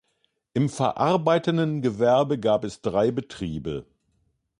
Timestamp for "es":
2.63-2.81